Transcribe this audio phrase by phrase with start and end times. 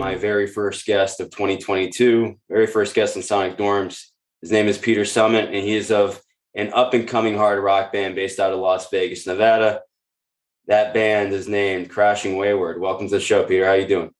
[0.00, 4.06] my very first guest of 2022, very first guest in Sonic Dorms.
[4.40, 6.22] His name is Peter Summit, and he is of
[6.54, 9.82] an up and coming hard rock band based out of Las Vegas, Nevada.
[10.68, 12.80] That band is named Crashing Wayward.
[12.80, 13.66] Welcome to the show, Peter.
[13.66, 14.10] How are you doing?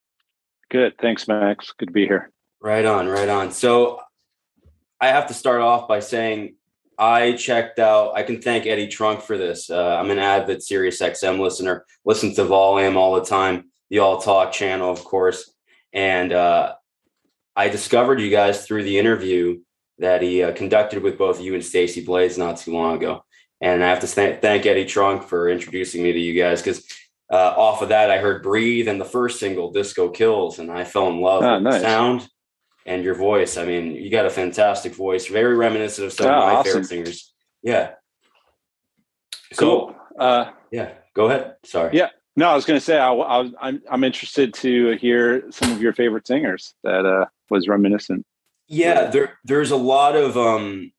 [0.70, 0.92] Good.
[1.00, 1.72] Thanks, Max.
[1.78, 2.30] Good to be here.
[2.60, 3.50] Right on, right on.
[3.50, 4.02] So
[5.00, 6.56] I have to start off by saying
[6.98, 8.12] I checked out.
[8.14, 9.70] I can thank Eddie Trunk for this.
[9.70, 11.86] Uh, I'm an avid Sirius XM listener.
[12.05, 15.50] Listen to Volume all the time, the All Talk channel, of course.
[15.92, 16.74] And uh,
[17.56, 19.60] I discovered you guys through the interview
[19.98, 23.24] that he uh, conducted with both you and Stacey Blades not too long ago.
[23.60, 26.86] And I have to th- thank Eddie Trunk for introducing me to you guys because
[27.30, 30.84] uh, off of that, I heard "Breathe" and the first single "Disco Kills," and I
[30.84, 31.74] fell in love oh, with nice.
[31.74, 32.28] the sound
[32.86, 33.56] and your voice.
[33.56, 36.64] I mean, you got a fantastic voice, very reminiscent of some oh, of my awesome.
[36.64, 37.32] favorite singers.
[37.62, 37.91] Yeah.
[39.52, 39.96] So, cool.
[40.18, 41.56] Uh, yeah, go ahead.
[41.64, 41.97] Sorry.
[41.97, 42.08] Yeah.
[42.36, 45.73] No, I was going to say I, I, am I'm, I'm interested to hear some
[45.73, 48.25] of your favorite singers that uh, was reminiscent.
[48.69, 50.92] Yeah, there there's a lot of um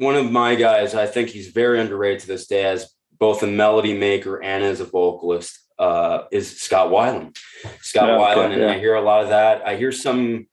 [0.00, 3.46] one of my guys, I think he's very underrated to this day as both a
[3.46, 7.36] melody maker and as a vocalist, uh, is Scott Weiland.
[7.82, 8.70] Scott yeah, Weiland, okay, and yeah.
[8.70, 9.60] I hear a lot of that.
[9.66, 10.46] I hear some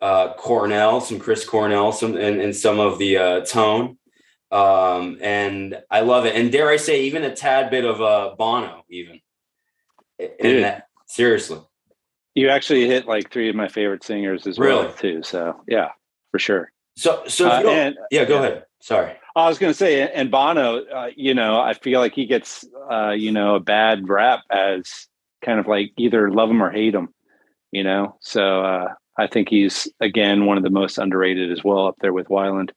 [0.00, 3.98] uh, Cornell, some Chris Cornell, some and, and some of the uh, tone.
[4.50, 6.34] Um, and I love it.
[6.34, 9.20] And dare I say, even a tad bit of uh, Bono, even.
[10.18, 11.60] In that, seriously.
[12.34, 14.84] You actually hit like three of my favorite singers as really?
[14.84, 15.22] well, too.
[15.22, 15.88] So yeah,
[16.30, 16.72] for sure.
[16.96, 18.46] So, so uh, and, yeah, go yeah.
[18.46, 18.64] ahead.
[18.80, 19.12] Sorry.
[19.34, 22.64] I was going to say, and Bono, uh, you know, I feel like he gets,
[22.90, 25.08] uh, you know, a bad rap as
[25.44, 27.08] kind of like either love him or hate him,
[27.70, 28.16] you know.
[28.20, 32.12] So uh, I think he's again one of the most underrated as well up there
[32.12, 32.70] with Weiland.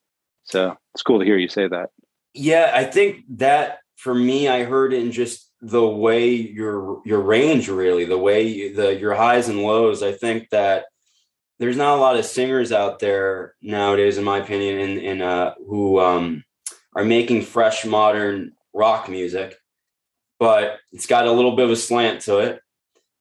[0.43, 1.91] So it's cool to hear you say that.
[2.33, 7.67] Yeah, I think that for me, I heard in just the way your your range
[7.69, 10.03] really, the way you, the your highs and lows.
[10.03, 10.85] I think that
[11.59, 15.53] there's not a lot of singers out there nowadays, in my opinion, in in uh,
[15.67, 16.43] who um,
[16.95, 19.57] are making fresh modern rock music,
[20.39, 22.61] but it's got a little bit of a slant to it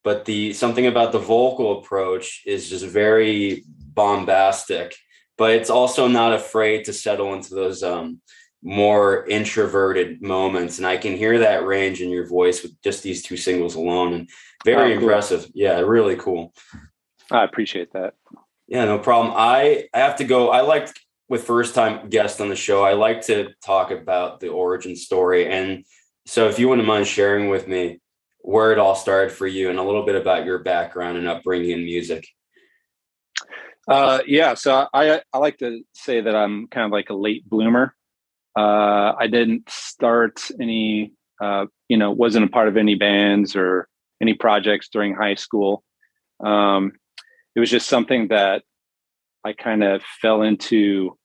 [0.08, 4.94] but the something about the vocal approach is just very bombastic
[5.38, 8.20] but it's also not afraid to settle into those um,
[8.62, 10.78] more introverted moments.
[10.78, 14.12] And i can hear that range in your voice with just these two singles alone
[14.12, 14.28] and
[14.64, 15.48] very oh, impressive.
[15.54, 16.52] Yeah really cool.
[17.30, 18.14] I appreciate that.
[18.66, 19.32] Yeah no problem.
[19.36, 20.50] I i have to go.
[20.50, 20.88] I like
[21.28, 25.46] with first time guest on the show i like to talk about the origin story.
[25.46, 25.84] And
[26.26, 28.00] so if you wouldn't mind sharing with me
[28.40, 31.70] where it all started for you and a little bit about your background and upbringing
[31.70, 32.26] in music.
[33.88, 37.48] Uh, yeah, so I I like to say that I'm kind of like a late
[37.48, 37.94] bloomer.
[38.56, 43.88] Uh, I didn't start any, uh, you know, wasn't a part of any bands or
[44.20, 45.84] any projects during high school.
[46.44, 46.92] Um,
[47.54, 48.62] it was just something that
[49.44, 51.16] I kind of fell into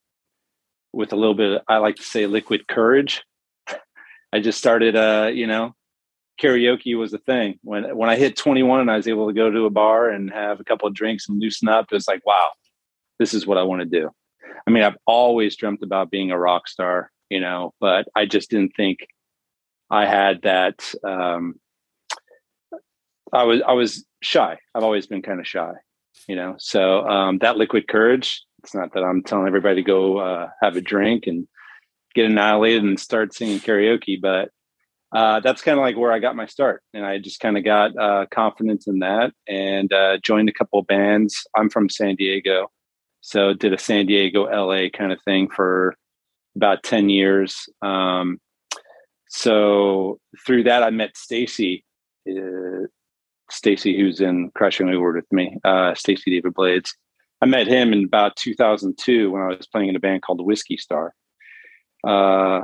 [0.94, 1.54] with a little bit.
[1.54, 3.24] Of, I like to say liquid courage.
[4.34, 5.76] I just started, uh, you know,
[6.42, 7.60] karaoke was a thing.
[7.64, 10.32] When when I hit 21 and I was able to go to a bar and
[10.32, 12.52] have a couple of drinks and loosen up, it was like, wow,
[13.20, 14.10] this is what I want to do.
[14.68, 18.50] I mean, I've always dreamt about being a rock star, you know, but I just
[18.50, 19.00] didn't think
[19.90, 20.94] I had that.
[21.04, 21.56] Um,
[23.32, 24.58] I was I was shy.
[24.74, 25.72] I've always been kind of shy,
[26.28, 26.56] you know.
[26.60, 28.44] So um, that liquid courage.
[28.64, 31.48] It's not that I'm telling everybody to go uh, have a drink and
[32.16, 34.50] get annihilated and start singing karaoke, but
[35.14, 36.82] uh, that's kind of like where I got my start.
[36.94, 40.80] And I just kind of got uh, confidence in that and uh, joined a couple
[40.80, 41.46] of bands.
[41.56, 42.72] I'm from San Diego.
[43.22, 45.96] So did a San Diego, LA kind of thing for
[46.56, 47.70] about 10 years.
[47.82, 48.40] Um,
[49.30, 51.86] so through that, I met Stacey,
[52.30, 52.88] uh,
[53.50, 56.96] Stacey, who's in Crashing Wayward with me, uh, Stacey David Blades.
[57.42, 60.44] I met him in about 2002 when I was playing in a band called the
[60.44, 61.14] Whiskey Star.
[62.06, 62.62] Uh,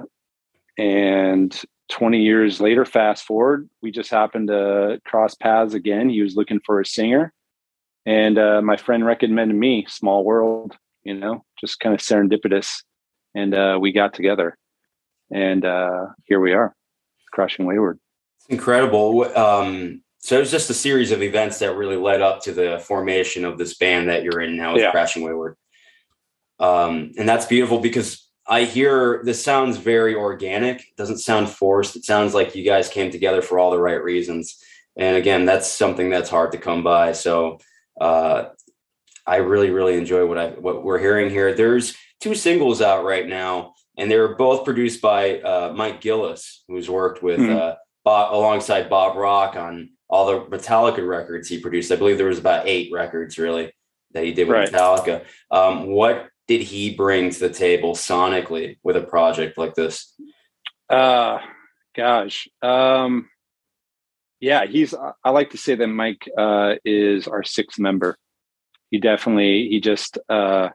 [0.77, 6.09] and 20 years later, fast forward, we just happened to cross paths again.
[6.09, 7.33] He was looking for a singer.
[8.05, 12.83] And uh, my friend recommended me, Small World, you know, just kind of serendipitous.
[13.35, 14.57] And uh, we got together.
[15.31, 16.75] And uh, here we are,
[17.31, 17.99] Crashing Wayward.
[18.37, 19.25] It's incredible.
[19.37, 22.79] Um, so it was just a series of events that really led up to the
[22.79, 24.91] formation of this band that you're in now with yeah.
[24.91, 25.55] Crashing Wayward.
[26.59, 30.79] Um, and that's beautiful because I hear this sounds very organic.
[30.79, 31.95] It doesn't sound forced.
[31.95, 34.61] It sounds like you guys came together for all the right reasons.
[34.97, 37.11] And again, that's something that's hard to come by.
[37.11, 37.59] So
[38.01, 38.45] uh,
[39.25, 41.53] I really, really enjoy what I what we're hearing here.
[41.53, 46.89] There's two singles out right now, and they're both produced by uh, Mike Gillies, who's
[46.89, 47.55] worked with mm-hmm.
[47.55, 47.73] uh,
[48.03, 51.91] Bob, alongside Bob Rock on all the Metallica records he produced.
[51.91, 53.71] I believe there was about eight records really
[54.13, 54.69] that he did with right.
[54.69, 55.23] Metallica.
[55.51, 60.15] Um, what did he bring to the table sonically with a project like this?
[60.89, 61.37] Uh,
[61.95, 62.49] gosh.
[62.63, 63.29] Um,
[64.39, 68.17] yeah, he's, I like to say that Mike uh, is our sixth member.
[68.89, 70.69] He definitely, he just, uh,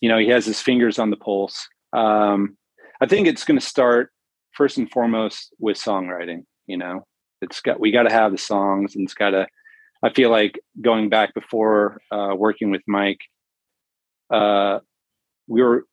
[0.00, 1.68] you know, he has his fingers on the pulse.
[1.92, 2.56] Um,
[3.00, 4.10] I think it's going to start
[4.50, 6.42] first and foremost with songwriting.
[6.66, 7.06] You know,
[7.40, 9.46] it's got we got to have the songs, and it's got to.
[10.02, 13.20] I feel like going back before uh, working with Mike,
[14.30, 14.80] uh,
[15.46, 15.84] we were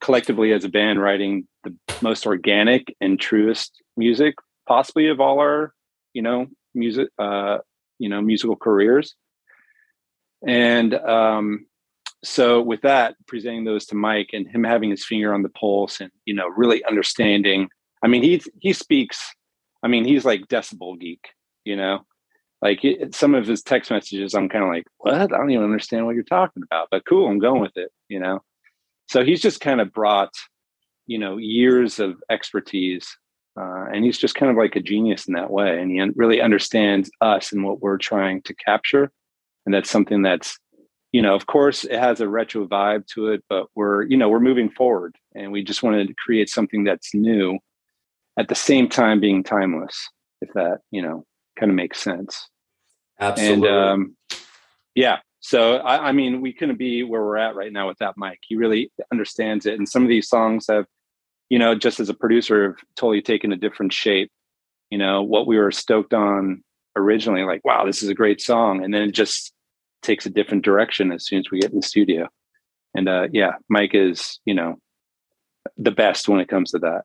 [0.00, 4.34] collectively as a band writing the most organic and truest music
[4.66, 5.72] possibly of all our,
[6.12, 7.58] you know, music, uh,
[7.98, 9.14] you know, musical careers.
[10.46, 11.66] And um,
[12.24, 16.00] so with that presenting those to mike and him having his finger on the pulse
[16.00, 17.68] and you know really understanding
[18.02, 19.34] i mean he he speaks
[19.82, 21.28] i mean he's like decibel geek
[21.64, 22.04] you know?
[22.60, 25.14] Like it, some of his text messages i'm kind of like what?
[25.14, 28.20] I don't even understand what you're talking about but cool i'm going with it you
[28.20, 28.40] know
[29.12, 30.32] so he's just kind of brought
[31.06, 33.16] you know years of expertise
[33.60, 36.40] uh, and he's just kind of like a genius in that way and he really
[36.40, 39.10] understands us and what we're trying to capture
[39.66, 40.58] and that's something that's
[41.12, 44.30] you know, of course, it has a retro vibe to it, but we're, you know,
[44.30, 47.58] we're moving forward and we just wanted to create something that's new
[48.38, 50.08] at the same time being timeless,
[50.40, 51.24] if that, you know,
[51.58, 52.48] kind of makes sense.
[53.20, 53.68] Absolutely.
[53.68, 54.16] And um,
[54.94, 58.38] yeah, so I, I, mean, we couldn't be where we're at right now without Mike.
[58.42, 59.74] He really understands it.
[59.74, 60.86] And some of these songs have,
[61.50, 64.30] you know, just as a producer, have totally taken a different shape.
[64.90, 66.62] You know, what we were stoked on
[66.94, 68.84] originally, like, wow, this is a great song.
[68.84, 69.52] And then it just
[70.02, 72.28] takes a different direction as soon as we get in the studio.
[72.94, 74.76] And uh, yeah, Mike is, you know,
[75.76, 77.02] the best when it comes to that.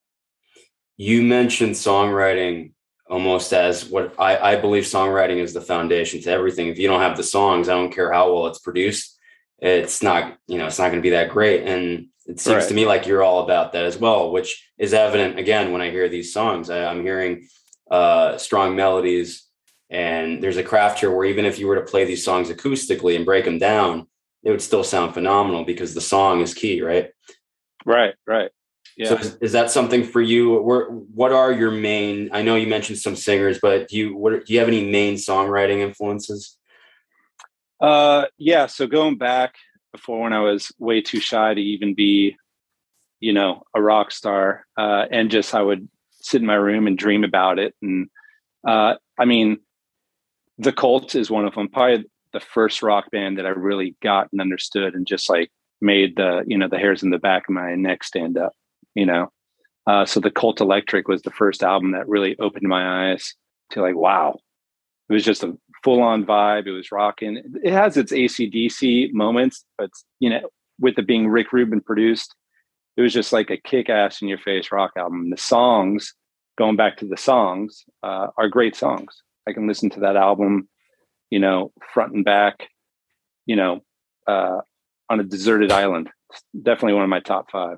[0.98, 2.74] You mentioned songwriting
[3.10, 6.68] almost as what I, I believe songwriting is the foundation to everything.
[6.68, 9.18] If you don't have the songs, I don't care how well it's produced,
[9.60, 11.64] it's not, you know, it's not going to be that great.
[11.64, 12.68] And it seems right.
[12.68, 15.90] to me like you're all about that as well, which is evident again when I
[15.90, 16.70] hear these songs.
[16.70, 17.48] I, I'm hearing
[17.90, 19.46] uh, strong melodies,
[19.90, 23.16] and there's a craft here where even if you were to play these songs acoustically
[23.16, 24.08] and break them down,
[24.44, 27.12] it would still sound phenomenal because the song is key, right?
[27.86, 28.52] Right, right.
[28.98, 29.10] Yeah.
[29.10, 30.60] So is, is that something for you?
[30.60, 32.30] Where, what are your main?
[32.34, 35.16] I know you mentioned some singers, but do you what do you have any main
[35.16, 36.58] songwriting influences?
[37.80, 38.66] Uh, yeah.
[38.66, 39.54] So going back
[39.92, 42.36] before when I was way too shy to even be,
[43.20, 46.98] you know, a rock star, uh, and just I would sit in my room and
[46.98, 48.10] dream about it, and
[48.68, 49.58] uh, I mean,
[50.58, 51.70] the Cult is one of them.
[51.70, 55.52] Probably the first rock band that I really got and understood, and just like
[55.82, 58.54] made the you know the hairs in the back of my neck stand up.
[58.98, 59.32] You know,
[59.86, 63.36] uh, so the Cult Electric was the first album that really opened my eyes
[63.72, 64.40] to like, wow,
[65.08, 66.66] it was just a full on vibe.
[66.66, 67.42] It was rocking.
[67.64, 70.50] It has its ACDC moments, but you know,
[70.80, 72.36] with it being Rick Rubin produced,
[72.98, 75.30] it was just like a kick ass in your face rock album.
[75.30, 76.16] The songs,
[76.58, 79.22] going back to the songs, uh, are great songs.
[79.48, 80.68] I can listen to that album,
[81.30, 82.68] you know, front and back,
[83.46, 83.82] you know,
[84.26, 84.62] uh,
[85.08, 86.10] on a deserted island.
[86.32, 87.78] It's definitely one of my top five.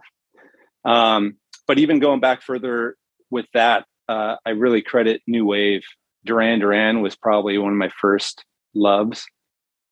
[0.86, 1.38] Um,
[1.68, 2.96] but even going back further
[3.30, 5.84] with that, uh, I really credit New Wave.
[6.26, 9.26] Duran Duran was probably one of my first loves,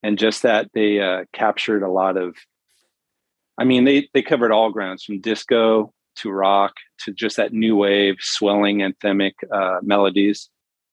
[0.04, 2.36] and just that they uh, captured a lot of.
[3.58, 6.74] I mean, they they covered all grounds from disco to rock
[7.06, 10.50] to just that new wave, swelling anthemic uh, melodies.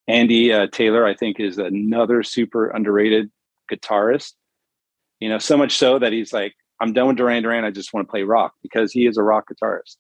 [0.07, 3.31] Andy uh, Taylor, I think, is another super underrated
[3.73, 4.35] guitarist.
[5.21, 6.55] You know, so much so that he's like,
[6.85, 7.65] I'm done with Duran Duran.
[7.65, 9.97] I just want to play rock because he is a rock guitarist.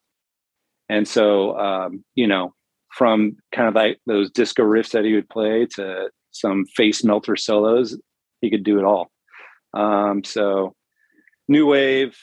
[0.90, 2.52] And so, um, you know,
[2.92, 7.36] from kind of like those disco riffs that he would play to some face melter
[7.36, 7.98] solos,
[8.42, 9.10] he could do it all.
[9.72, 10.74] Um, so,
[11.48, 12.18] new wave.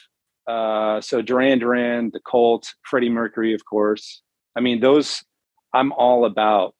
[0.46, 4.22] Uh, so Duran Duran, the Cult, Freddie Mercury, of course.
[4.56, 5.24] I mean, those
[5.74, 6.76] I'm all about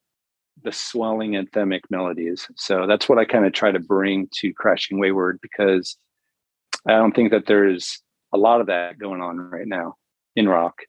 [0.62, 2.47] the swelling anthemic melodies.
[2.57, 5.97] So that's what I kind of try to bring to Crashing Wayward because
[6.87, 8.01] I don't think that there's
[8.33, 9.97] a lot of that going on right now
[10.37, 10.83] in rock.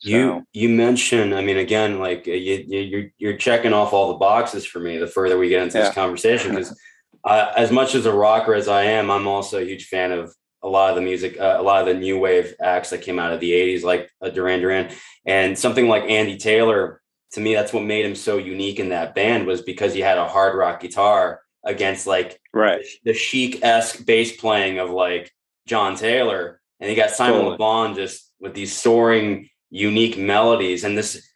[0.00, 0.10] So.
[0.10, 4.18] You you mentioned, I mean, again, like uh, you, you you're checking off all the
[4.18, 4.98] boxes for me.
[4.98, 5.84] The further we get into yeah.
[5.84, 6.78] this conversation, because
[7.24, 10.68] as much as a rocker as I am, I'm also a huge fan of a
[10.68, 13.32] lot of the music, uh, a lot of the new wave acts that came out
[13.32, 14.90] of the '80s, like uh, Duran Duran,
[15.24, 17.00] and something like Andy Taylor
[17.32, 20.18] to me that's what made him so unique in that band was because he had
[20.18, 25.32] a hard rock guitar against like right the chic-esque bass playing of like
[25.66, 27.52] John Taylor and he got Simon totally.
[27.52, 31.26] Le Bon just with these soaring unique melodies and this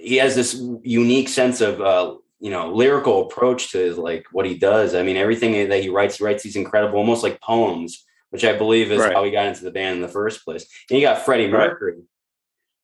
[0.00, 4.56] he has this unique sense of uh, you know lyrical approach to like what he
[4.56, 4.94] does.
[4.94, 8.56] I mean, everything that he writes, he writes these incredible, almost like poems, which I
[8.56, 9.12] believe is right.
[9.12, 10.66] how he got into the band in the first place.
[10.90, 12.02] And you got Freddie Mercury, right.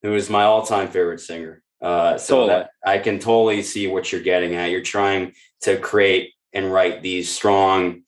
[0.03, 1.63] who is my all-time favorite singer.
[1.83, 2.49] Uh, so totally.
[2.49, 4.71] that I can totally see what you're getting at.
[4.71, 5.33] You're trying
[5.63, 8.03] to create and write these strong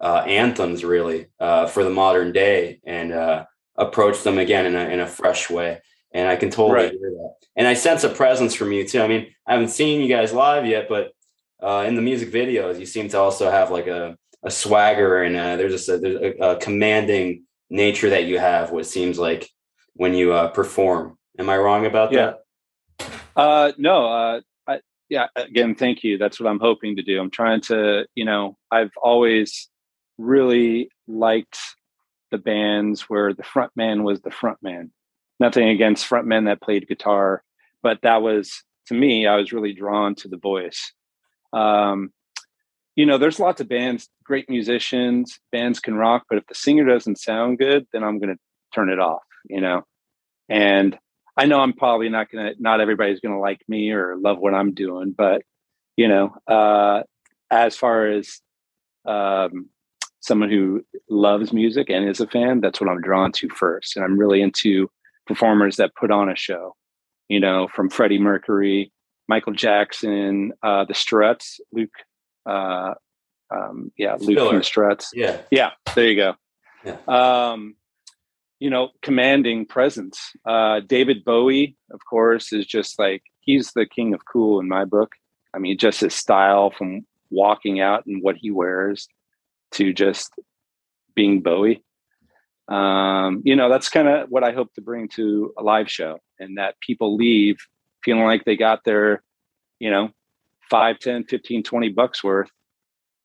[0.00, 3.44] uh, anthems, really, uh, for the modern day, and uh,
[3.76, 5.80] approach them again in a in a fresh way.
[6.12, 6.92] And I can totally right.
[6.92, 7.34] hear that.
[7.56, 9.00] And I sense a presence from you too.
[9.00, 11.12] I mean, I haven't seen you guys live yet, but
[11.62, 15.36] uh, in the music videos, you seem to also have like a a swagger and
[15.36, 18.70] uh, there's a, there's a, a, commanding nature that you have.
[18.70, 19.48] What seems like
[19.94, 21.18] when you uh, perform.
[21.38, 22.32] Am I wrong about yeah.
[22.98, 23.10] that?
[23.36, 24.06] Uh, no.
[24.06, 24.40] Uh,
[25.10, 25.26] yeah.
[25.36, 26.16] Again, thank you.
[26.16, 27.20] That's what I'm hoping to do.
[27.20, 28.06] I'm trying to.
[28.14, 29.68] You know, I've always
[30.16, 31.58] really liked
[32.30, 34.92] the bands where the front man was the front man.
[35.38, 37.42] Nothing against front men that played guitar,
[37.82, 40.92] but that was to me, I was really drawn to the voice.
[41.52, 42.12] Um,
[42.96, 46.84] you know, there's lots of bands, great musicians, bands can rock, but if the singer
[46.84, 48.40] doesn't sound good, then I'm going to
[48.74, 49.82] turn it off, you know?
[50.48, 50.98] And
[51.36, 54.38] I know I'm probably not going to, not everybody's going to like me or love
[54.38, 55.42] what I'm doing, but,
[55.96, 57.02] you know, uh,
[57.50, 58.40] as far as
[59.06, 59.68] um,
[60.20, 63.96] someone who loves music and is a fan, that's what I'm drawn to first.
[63.96, 64.90] And I'm really into
[65.26, 66.76] performers that put on a show,
[67.28, 68.92] you know, from Freddie Mercury,
[69.28, 71.90] Michael Jackson, uh, the Struts, Luke,
[72.46, 72.94] uh,
[73.54, 74.48] um, yeah, Luke Spiller.
[74.48, 75.10] from the Struts.
[75.14, 75.38] Yeah.
[75.50, 75.70] Yeah.
[75.94, 76.34] There you go.
[76.84, 76.96] Yeah.
[77.06, 77.76] Um,
[78.60, 80.32] you know, commanding presence.
[80.46, 84.84] Uh, David Bowie, of course, is just like, he's the king of cool in my
[84.84, 85.12] book.
[85.54, 89.08] I mean, just his style from walking out and what he wears
[89.72, 90.32] to just
[91.14, 91.82] being Bowie.
[92.68, 96.18] Um, you know, that's kind of what I hope to bring to a live show
[96.38, 97.56] and that people leave
[98.04, 99.22] feeling like they got their,
[99.80, 100.10] you know,
[100.70, 102.50] 5, 10, 15, 20 bucks worth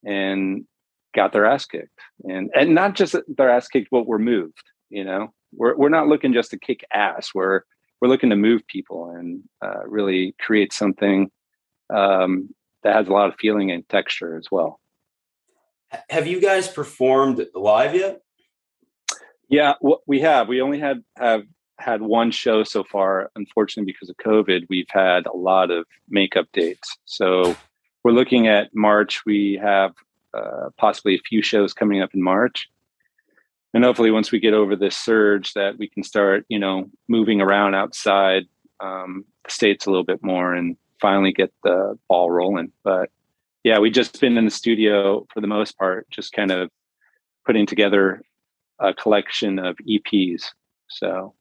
[0.04, 0.66] and
[1.14, 1.90] got their ass kicked.
[2.24, 5.34] And and not just their ass kicked, but we're moved, you know.
[5.54, 7.32] We're we're not looking just to kick ass.
[7.34, 7.62] We're
[8.02, 11.32] we're looking to move people and uh, really create something
[11.94, 14.80] um, that has a lot of feeling and texture as well.
[16.10, 18.22] Have you guys performed live yet?
[19.48, 19.74] Yeah,
[20.08, 20.48] we have.
[20.48, 21.44] We only had have
[21.78, 23.32] had one show so far.
[23.36, 26.98] Unfortunately, because of COVID, we've had a lot of makeup dates.
[27.06, 27.56] So
[28.04, 29.24] we're looking at March.
[29.26, 29.94] We have
[30.34, 32.70] uh, possibly a few shows coming up in March,
[33.76, 37.42] and hopefully, once we get over this surge, that we can start, you know, moving
[37.42, 38.44] around outside
[38.80, 42.72] um, the states a little bit more and finally get the ball rolling.
[42.86, 43.10] But
[43.66, 46.72] yeah, we just been in the studio for the most part, just kind of
[47.46, 48.22] putting together
[48.80, 50.46] a collection of EPs.
[50.88, 51.34] So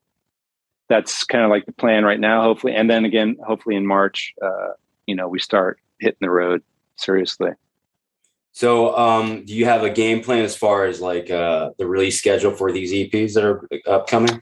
[0.89, 2.75] that's kind of like the plan right now, hopefully.
[2.75, 4.73] And then again, hopefully in March, uh,
[5.07, 6.63] you know, we start hitting the road
[6.97, 7.51] seriously.
[8.55, 12.17] So, um, do you have a game plan as far as like uh, the release
[12.17, 14.41] schedule for these EPs that are upcoming?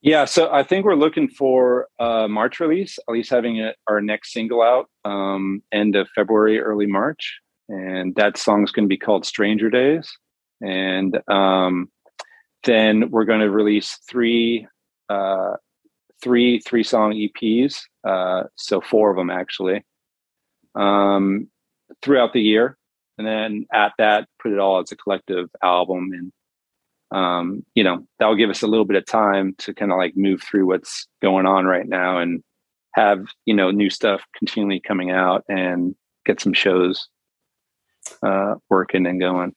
[0.00, 4.00] Yeah, so I think we're looking for a March release, at least having a, our
[4.00, 8.98] next single out um, end of February, early March, and that song's going to be
[8.98, 10.10] called "Stranger Days."
[10.60, 11.88] And um,
[12.64, 14.66] then we're going to release three,
[15.08, 15.52] uh,
[16.20, 19.84] three three song EPs, uh, so four of them actually,
[20.74, 21.46] um,
[22.00, 22.76] throughout the year,
[23.18, 26.32] and then at that, put it all as a collective album and
[27.12, 29.98] um, you know, that will give us a little bit of time to kind of
[29.98, 32.42] like move through what's going on right now and
[32.94, 35.94] have, you know, new stuff continually coming out and
[36.24, 37.08] get some shows
[38.22, 39.54] uh, working and going.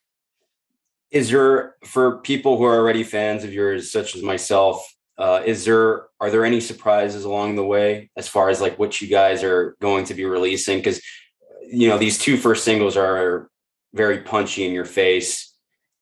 [1.11, 4.85] Is there, for people who are already fans of yours, such as myself,
[5.17, 8.99] uh, is there, are there any surprises along the way as far as like what
[8.99, 10.79] you guys are going to be releasing?
[10.79, 11.01] Because,
[11.71, 13.49] you know, these two first singles are
[13.93, 15.53] very punchy in your face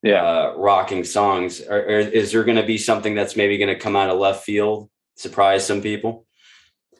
[0.03, 0.24] yeah.
[0.24, 1.62] uh, rocking songs.
[1.62, 4.20] Or, or is there going to be something that's maybe going to come out of
[4.20, 6.27] left field, surprise some people?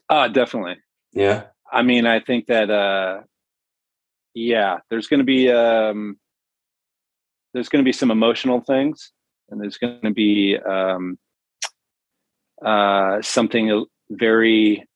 [0.10, 0.78] Uh, definitely.
[1.12, 1.44] Yeah.
[1.72, 3.22] I mean, I think that, uh,
[4.34, 6.18] yeah, there's going to be, um,
[7.54, 9.12] there's going to be some emotional things
[9.50, 11.18] and there's going to be, um,
[12.64, 14.88] uh, something very,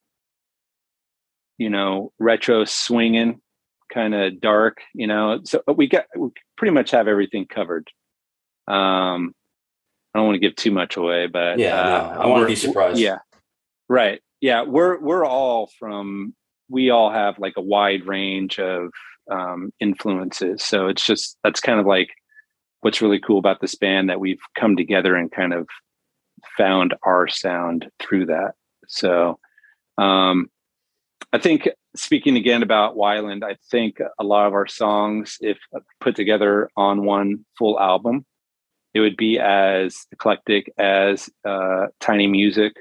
[1.57, 3.41] you know, retro swinging
[3.97, 5.39] kind of dark, you know.
[5.43, 7.87] So we got we pretty much have everything covered.
[8.67, 9.33] Um,
[10.13, 12.47] I don't want to give too much away, but yeah, uh, no, I want to
[12.47, 12.99] be surprised.
[12.99, 13.19] Yeah,
[13.89, 14.21] right.
[14.39, 16.35] Yeah, we're we're all from.
[16.69, 18.91] We all have like a wide range of
[19.31, 22.09] um, influences, so it's just that's kind of like
[22.81, 25.67] what's really cool about this band that we've come together and kind of
[26.55, 28.51] found our sound through that.
[28.87, 29.39] So,
[29.97, 30.49] um,
[31.33, 35.57] I think speaking again about Weiland, I think a lot of our songs, if
[35.99, 38.25] put together on one full album,
[38.93, 42.73] it would be as eclectic as uh, Tiny Music,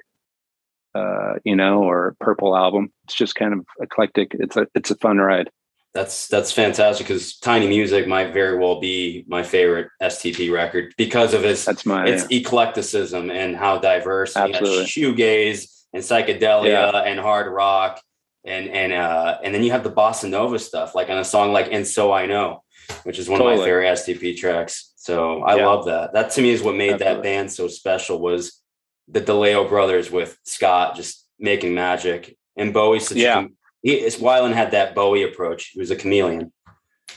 [0.94, 2.92] uh, you know, or Purple Album.
[3.04, 4.35] It's just kind of eclectic.
[4.38, 5.50] It's a it's a fun ride.
[5.92, 11.35] That's that's fantastic because Tiny Music might very well be my favorite STP record because
[11.35, 12.38] of its that's my its yeah.
[12.38, 14.37] eclecticism and how diverse.
[14.37, 14.85] Absolutely.
[14.85, 17.02] shoegaze and psychedelia Yeah.
[17.02, 18.00] and hard rock
[18.46, 21.52] and and uh and then you have the bossa nova stuff like on a song
[21.52, 22.62] like and so I know,
[23.02, 24.92] which is one of my favorite STP tracks.
[24.96, 25.66] So I Yeah.
[25.66, 26.12] love that.
[26.12, 28.62] That to me is what made that band so special was
[29.08, 33.00] the DeLeo brothers with Scott just making magic and Bowie.
[33.00, 33.40] such Yeah.
[33.44, 33.46] a
[33.82, 35.70] he, Weiland had that Bowie approach.
[35.74, 36.52] He was a chameleon.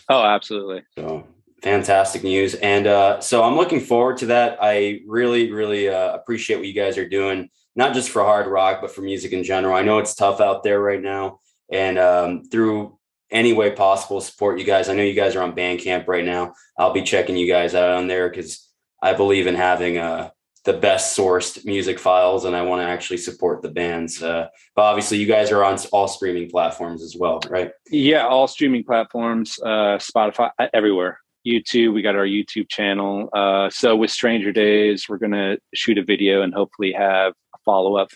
[0.07, 0.83] Oh, absolutely.
[0.95, 1.25] So
[1.63, 2.53] fantastic news.
[2.55, 4.57] And uh, so I'm looking forward to that.
[4.61, 8.81] I really, really uh, appreciate what you guys are doing, not just for hard rock,
[8.81, 9.73] but for music in general.
[9.73, 11.39] I know it's tough out there right now.
[11.71, 12.99] And um, through
[13.31, 14.89] any way possible, support you guys.
[14.89, 16.53] I know you guys are on Bandcamp right now.
[16.77, 18.67] I'll be checking you guys out on there because
[19.01, 20.31] I believe in having uh,
[20.65, 24.21] the best sourced music files and I want to actually support the bands.
[24.21, 27.71] Uh, but obviously, you guys are on all streaming platforms as well, right?
[27.89, 31.21] Yeah, all streaming platforms, uh, Spotify, everywhere.
[31.47, 33.29] YouTube, we got our YouTube channel.
[33.31, 37.33] Uh, so with Stranger Days, we're gonna shoot a video and hopefully have
[37.69, 38.09] follow up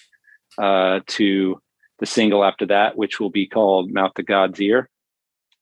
[0.57, 1.59] uh, to
[1.99, 4.89] the single after that, which will be called "Mouth to God's Ear,"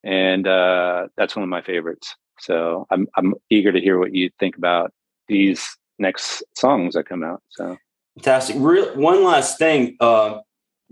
[0.03, 2.15] and uh, that's one of my favorites.
[2.39, 4.93] So I'm I'm eager to hear what you think about
[5.27, 7.41] these next songs that come out.
[7.49, 7.77] So
[8.15, 8.57] Fantastic.
[8.59, 10.39] Real, one last thing, uh,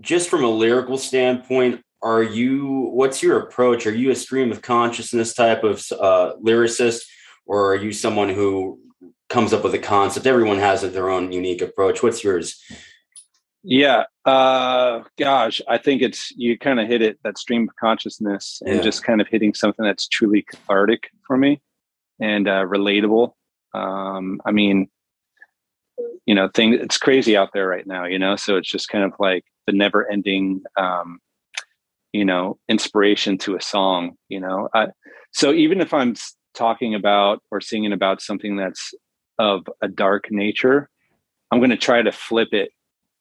[0.00, 2.90] just from a lyrical standpoint, are you?
[2.94, 3.86] What's your approach?
[3.86, 7.02] Are you a stream of consciousness type of uh, lyricist,
[7.44, 8.80] or are you someone who
[9.28, 10.26] comes up with a concept?
[10.26, 12.02] Everyone has their own unique approach.
[12.02, 12.58] What's yours?
[13.62, 14.04] Yeah.
[14.24, 18.76] Uh gosh, I think it's you kind of hit it that stream of consciousness and
[18.76, 18.80] Yeah.
[18.82, 21.60] just kind of hitting something that's truly cathartic for me
[22.20, 23.32] and uh relatable.
[23.74, 24.88] Um I mean
[26.26, 29.04] you know, thing it's crazy out there right now, you know, so it's just kind
[29.04, 31.18] of like the never ending um
[32.12, 34.68] you know, inspiration to a song, you know.
[34.74, 34.88] I,
[35.32, 36.16] so even if I'm
[36.54, 38.92] talking about or singing about something that's
[39.38, 40.90] of a dark nature,
[41.52, 42.72] I'm going to try to flip it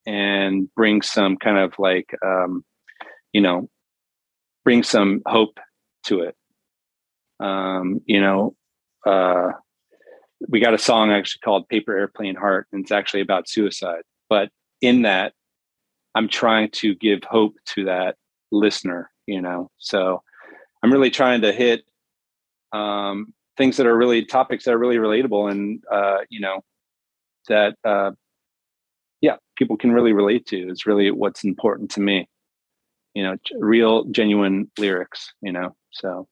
[0.06, 2.64] and bring some kind of like um,
[3.34, 3.70] you know
[4.64, 5.60] bring some hope
[6.06, 6.36] to it.
[7.40, 8.56] Um, you know
[9.06, 9.52] uh,
[10.48, 14.04] we got a song actually called paper airplane heart and it's actually about suicide.
[14.30, 14.50] But
[14.82, 15.34] in that
[16.16, 18.16] i'm trying to give hope to that
[18.52, 19.70] listener you know?
[19.78, 20.24] So
[20.82, 21.84] i'm really trying to hit
[22.72, 26.62] um, things that are really topics that are really relatable and uh, you know
[27.48, 28.12] that uh,
[29.22, 32.28] yeah people can really relate to is really what's important to me
[33.14, 36.28] you know real genuine lyrics you know so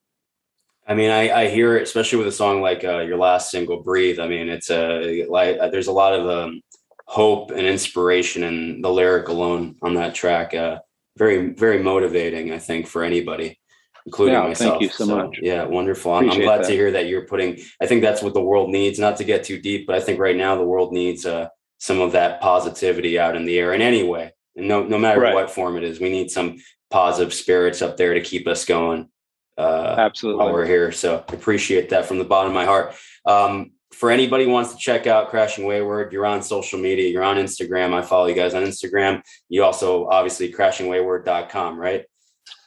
[0.89, 3.83] I mean, I, I hear it, especially with a song like uh, your last single,
[3.83, 6.61] "Breathe." I mean, it's a like uh, there's a lot of um,
[7.07, 10.53] hope and inspiration in the lyric alone on that track.
[10.53, 10.79] Uh,
[11.17, 13.59] very, very motivating, I think, for anybody,
[14.05, 14.79] including Yeah, myself.
[14.79, 15.39] thank you so much.
[15.41, 16.13] Yeah, wonderful.
[16.13, 16.67] I'm, I'm glad that.
[16.67, 17.59] to hear that you're putting.
[17.81, 18.99] I think that's what the world needs.
[18.99, 21.47] Not to get too deep, but I think right now the world needs uh,
[21.77, 25.21] some of that positivity out in the air in any way, and no, no matter
[25.21, 25.33] Right.
[25.33, 25.99] what form it is.
[25.99, 26.57] We need some
[26.89, 29.09] positive spirits up there to keep us going.
[29.57, 30.91] Uh, absolutely while we're here.
[30.91, 32.95] So appreciate that from the bottom of my heart.
[33.25, 37.23] Um, for anybody who wants to check out Crashing Wayward, you're on social media, you're
[37.23, 37.93] on Instagram.
[37.93, 39.23] I follow you guys on Instagram.
[39.49, 42.05] You also obviously crashingwayward.com, right?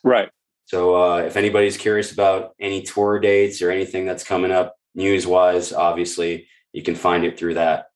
[0.03, 0.31] right
[0.65, 5.27] So uh, if anybody's curious about any tour dates or anything that's coming up news
[5.27, 7.87] wise, obviously you can find it through that.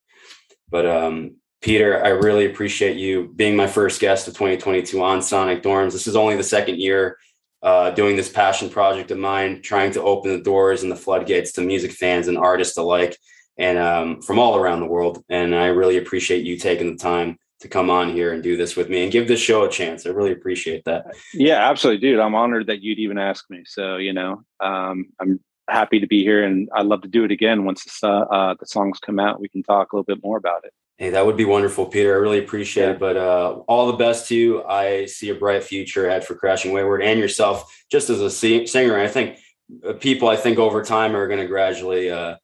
[0.74, 5.62] But um, Peter, I really appreciate you being my first guest of 2022 on Sonic
[5.62, 5.92] Dorms.
[5.92, 7.16] This is only the second year
[7.62, 11.52] uh, doing this passion project of mine, trying to open the doors and the floodgates
[11.52, 13.16] to music fans and artists alike,
[13.56, 15.24] and um, from all around the world.
[15.28, 18.74] And I really appreciate you taking the time to come on here and do this
[18.74, 20.06] with me and give this show a chance.
[20.06, 21.06] I really appreciate that.
[21.34, 25.38] yeah absolutely dude i'm honored that you'd even ask me so you know um, i'm
[25.68, 28.55] happy to be here and i'd love to do it again once the, so- uh,
[28.61, 31.27] the songs come out we can talk a little bit more about it Hey, that
[31.27, 32.14] would be wonderful, Peter.
[32.14, 32.90] I really appreciate Yeah.
[32.92, 33.00] it.
[33.00, 34.62] But uh, all the best to you.
[34.62, 38.96] I see a bright future ahead for Crashing Wayward and yourself, just as a singer.
[39.00, 39.37] I think
[39.85, 42.37] uh, people, I think over time, are going to gradually uh,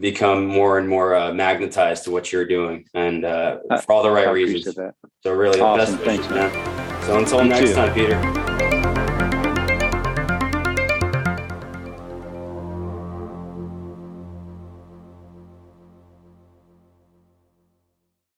[0.00, 4.10] become more and more uh, magnetized to what you're doing, and uh, for all the
[4.12, 4.76] right I reasons.
[4.76, 5.96] that So, really, the Awesome.
[5.96, 6.52] best wishes, Thanks, man.
[6.52, 7.02] man.
[7.02, 7.74] So, until You next too.
[7.74, 8.45] time, Peter.